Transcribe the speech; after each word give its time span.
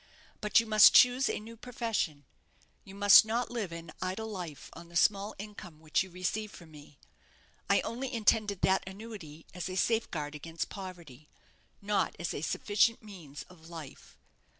But 0.41 0.59
you 0.59 0.65
must 0.65 0.95
choose 0.95 1.29
a 1.29 1.39
new 1.39 1.55
profession. 1.55 2.25
You 2.83 2.95
must 2.95 3.23
not 3.23 3.51
live 3.51 3.71
an 3.71 3.91
idle 4.01 4.27
life 4.29 4.71
on 4.73 4.89
the 4.89 4.95
small 4.95 5.35
income 5.37 5.79
which 5.79 6.01
you 6.01 6.09
receive 6.09 6.49
from 6.49 6.71
me. 6.71 6.97
I 7.69 7.81
only 7.81 8.11
intended 8.11 8.61
that 8.61 8.83
annuity 8.89 9.45
as 9.53 9.69
a 9.69 9.75
safeguard 9.77 10.33
against 10.33 10.69
poverty, 10.69 11.29
not 11.83 12.15
as 12.17 12.33
a 12.33 12.41
sufficient 12.41 13.03
means 13.03 13.43
of 13.43 13.69
life. 13.69 14.17